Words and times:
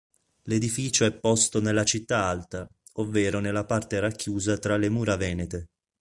L'edificio 0.45 1.05
è 1.05 1.13
posto 1.13 1.61
nella 1.61 1.83
città 1.83 2.23
alta, 2.25 2.67
ovvero 2.93 3.39
nella 3.39 3.65
parte 3.65 3.99
racchiusa 3.99 4.57
tra 4.57 4.75
le 4.75 4.89
mura 4.89 5.15
venete. 5.15 5.67